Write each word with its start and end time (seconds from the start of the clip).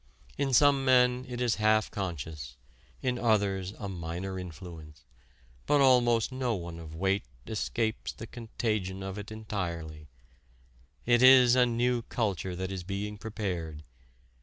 In 0.35 0.51
some 0.51 0.83
men 0.83 1.27
it 1.29 1.39
is 1.39 1.57
half 1.61 1.91
conscious, 1.91 2.57
in 3.03 3.19
others 3.19 3.73
a 3.77 3.87
minor 3.87 4.39
influence, 4.39 5.03
but 5.67 5.79
almost 5.79 6.31
no 6.31 6.55
one 6.55 6.79
of 6.79 6.95
weight 6.95 7.25
escapes 7.45 8.11
the 8.11 8.25
contagion 8.25 9.03
of 9.03 9.19
it 9.19 9.31
entirely. 9.31 10.07
It 11.05 11.21
is 11.21 11.53
a 11.53 11.67
new 11.67 12.01
culture 12.01 12.55
that 12.55 12.71
is 12.71 12.83
being 12.83 13.19
prepared. 13.19 13.83